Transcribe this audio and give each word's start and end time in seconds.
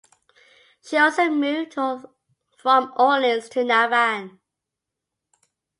She 0.83 0.97
also 0.97 1.29
moved 1.29 1.75
from 1.75 2.91
Orleans 2.97 3.49
to 3.49 3.63
Navan. 3.63 4.39